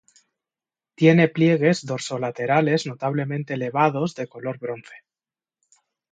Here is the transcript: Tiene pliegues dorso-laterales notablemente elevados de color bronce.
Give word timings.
Tiene 0.95 1.27
pliegues 1.27 1.85
dorso-laterales 1.85 2.87
notablemente 2.87 3.53
elevados 3.53 4.15
de 4.15 4.25
color 4.25 4.57
bronce. 4.57 4.95